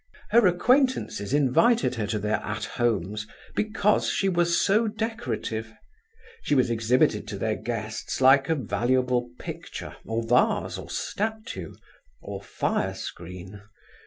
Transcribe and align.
Her 0.31 0.47
acquaintances 0.47 1.31
invited 1.31 1.93
her 1.93 2.07
to 2.07 2.17
their 2.17 2.37
"At 2.37 2.65
Homes" 2.65 3.27
because 3.55 4.09
she 4.09 4.29
was 4.29 4.59
so 4.59 4.87
decorative. 4.87 5.75
She 6.41 6.55
was 6.55 6.71
exhibited 6.71 7.27
to 7.27 7.37
their 7.37 7.55
guests 7.55 8.19
like 8.19 8.49
a 8.49 8.55
valuable 8.55 9.29
picture, 9.37 9.95
or 10.03 10.23
vase, 10.23 10.79
or 10.79 10.89
statue, 10.89 11.75
or 12.19 12.41
firescreen. 12.41 13.61